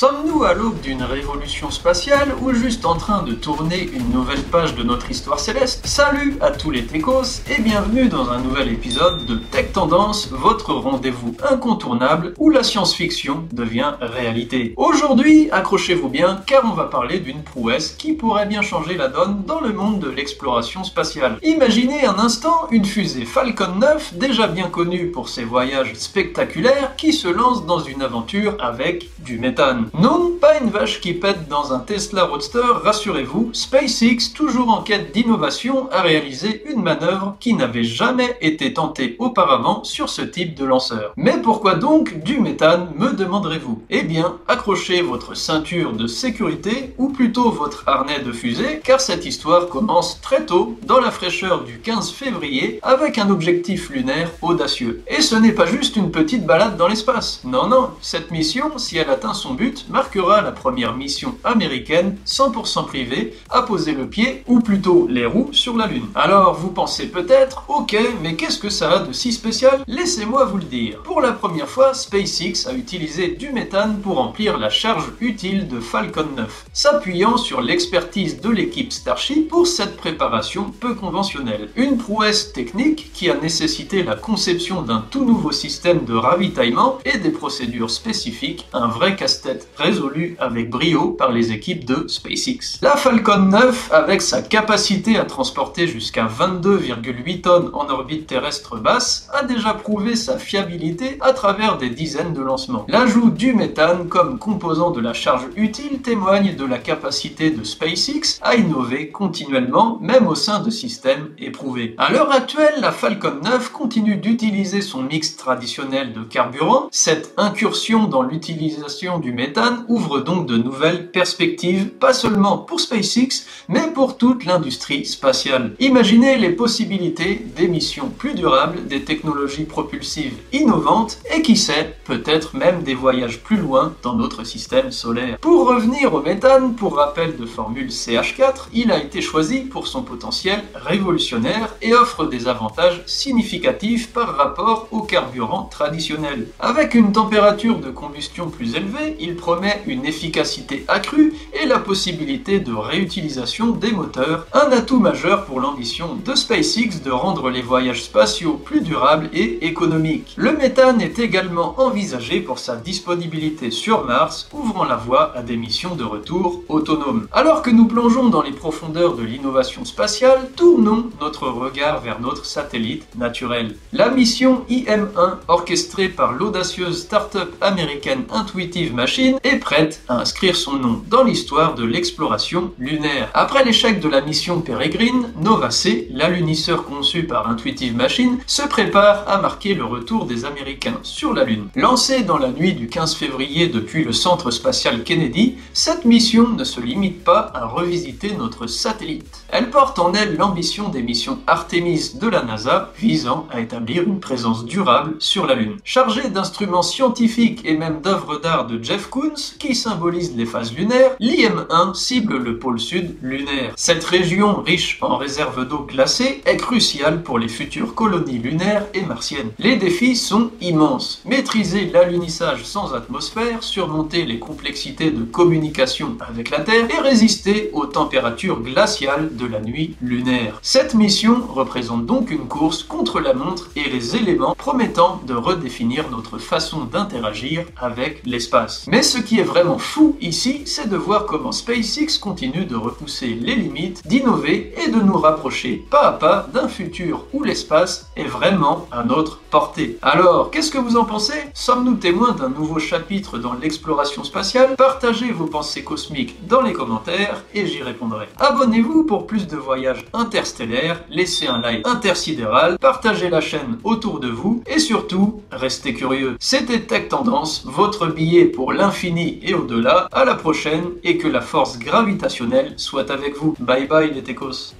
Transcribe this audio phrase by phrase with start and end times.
[0.00, 4.74] Sommes-nous à l'aube d'une révolution spatiale ou juste en train de tourner une nouvelle page
[4.74, 5.86] de notre histoire céleste?
[5.86, 10.72] Salut à tous les techos et bienvenue dans un nouvel épisode de Tech Tendance, votre
[10.72, 14.72] rendez-vous incontournable où la science-fiction devient réalité.
[14.78, 19.42] Aujourd'hui, accrochez-vous bien car on va parler d'une prouesse qui pourrait bien changer la donne
[19.46, 21.36] dans le monde de l'exploration spatiale.
[21.42, 27.12] Imaginez un instant une fusée Falcon 9 déjà bien connue pour ses voyages spectaculaires qui
[27.12, 29.89] se lance dans une aventure avec du méthane.
[29.98, 35.12] Non, pas une vache qui pète dans un Tesla Roadster, rassurez-vous, SpaceX, toujours en quête
[35.12, 40.64] d'innovation, a réalisé une manœuvre qui n'avait jamais été tentée auparavant sur ce type de
[40.64, 41.12] lanceur.
[41.16, 43.82] Mais pourquoi donc du méthane, me demanderez-vous?
[43.90, 49.26] Eh bien, accrochez votre ceinture de sécurité, ou plutôt votre harnais de fusée, car cette
[49.26, 55.02] histoire commence très tôt, dans la fraîcheur du 15 février, avec un objectif lunaire audacieux.
[55.08, 57.40] Et ce n'est pas juste une petite balade dans l'espace.
[57.44, 62.86] Non, non, cette mission, si elle atteint son but, marquera la première mission américaine 100%
[62.86, 66.06] privée à poser le pied, ou plutôt les roues, sur la Lune.
[66.14, 69.82] Alors vous pensez peut-être, ok, mais qu'est-ce que ça a de si spécial?
[69.86, 71.02] Laissez-moi vous le dire.
[71.02, 75.80] Pour la première fois, SpaceX a utilisé du méthane pour remplir la charge utile de
[75.80, 81.70] Falcon 9, s'appuyant sur l'expertise de l'équipe Starship pour cette préparation peu conventionnelle.
[81.76, 87.18] Une prouesse technique qui a nécessité la conception d'un tout nouveau système de ravitaillement et
[87.18, 92.78] des procédures spécifiques, un vrai casse-tête résolu avec brio par les équipes de SpaceX.
[92.82, 99.28] La Falcon 9, avec sa capacité à transporter jusqu'à 22,8 tonnes en orbite terrestre basse,
[99.32, 102.84] a déjà prouvé sa fiabilité à travers des dizaines de lancements.
[102.88, 108.38] L'ajout du méthane comme composant de la charge utile témoigne de la capacité de SpaceX
[108.42, 111.94] à innover continuellement, même au sein de systèmes éprouvés.
[111.98, 116.88] À l'heure actuelle, la Falcon 9 continue d'utiliser son mix traditionnel de carburant.
[116.90, 123.46] Cette incursion dans l'utilisation du méthane ouvre donc de nouvelles perspectives, pas seulement pour SpaceX,
[123.68, 125.74] mais pour toute l'industrie spatiale.
[125.78, 132.82] Imaginez les possibilités d'émissions plus durables, des technologies propulsives innovantes et qui sait, peut-être même
[132.82, 135.38] des voyages plus loin dans notre système solaire.
[135.38, 140.02] Pour revenir au méthane, pour rappel de formule CH4, il a été choisi pour son
[140.02, 146.48] potentiel révolutionnaire et offre des avantages significatifs par rapport au carburant traditionnel.
[146.58, 152.60] Avec une température de combustion plus élevée, il promet une efficacité accrue et la possibilité
[152.60, 158.04] de réutilisation des moteurs, un atout majeur pour l'ambition de SpaceX de rendre les voyages
[158.04, 160.34] spatiaux plus durables et économiques.
[160.36, 165.56] Le méthane est également envisagé pour sa disponibilité sur Mars, ouvrant la voie à des
[165.56, 167.26] missions de retour autonomes.
[167.32, 172.44] Alors que nous plongeons dans les profondeurs de l'innovation spatiale, tournons notre regard vers notre
[172.44, 173.76] satellite naturel.
[173.92, 180.74] La mission IM-1, orchestrée par l'audacieuse start-up américaine Intuitive Machine, est prête à inscrire son
[180.74, 183.30] nom dans l'histoire de l'exploration lunaire.
[183.34, 189.28] Après l'échec de la mission Peregrine, Nova C, l'alunisseur conçu par Intuitive Machine, se prépare
[189.28, 191.68] à marquer le retour des Américains sur la Lune.
[191.74, 196.64] Lancée dans la nuit du 15 février depuis le centre spatial Kennedy, cette mission ne
[196.64, 199.44] se limite pas à revisiter notre satellite.
[199.48, 204.20] Elle porte en elle l'ambition des missions Artemis de la NASA visant à établir une
[204.20, 205.76] présence durable sur la Lune.
[205.84, 209.19] Chargée d'instruments scientifiques et même d'œuvres d'art de Jeff Koons
[209.58, 213.72] qui symbolisent les phases lunaires, l'IM-1 cible le pôle sud lunaire.
[213.76, 219.02] Cette région riche en réserves d'eau glacée est cruciale pour les futures colonies lunaires et
[219.02, 219.50] martiennes.
[219.58, 221.22] Les défis sont immenses.
[221.24, 227.86] Maîtriser l'alunissage sans atmosphère, surmonter les complexités de communication avec la Terre et résister aux
[227.86, 230.58] températures glaciales de la nuit lunaire.
[230.62, 236.10] Cette mission représente donc une course contre la montre et les éléments promettant de redéfinir
[236.10, 238.86] notre façon d'interagir avec l'espace.
[238.88, 243.26] Mais ce qui est vraiment fou ici, c'est de voir comment SpaceX continue de repousser
[243.26, 248.28] les limites, d'innover et de nous rapprocher pas à pas d'un futur où l'espace est
[248.28, 249.98] vraiment à notre portée.
[250.00, 251.40] Alors, qu'est-ce que vous en pensez?
[251.54, 254.76] Sommes-nous témoins d'un nouveau chapitre dans l'exploration spatiale?
[254.76, 258.28] Partagez vos pensées cosmiques dans les commentaires et j'y répondrai.
[258.38, 264.28] Abonnez-vous pour plus de voyages interstellaires, laissez un like intersidéral, partagez la chaîne autour de
[264.28, 266.36] vous et surtout, restez curieux.
[266.38, 268.72] C'était Tech Tendance, votre billet pour
[269.04, 270.08] et au-delà.
[270.12, 273.54] À la prochaine et que la force gravitationnelle soit avec vous.
[273.58, 274.74] Bye bye les techos.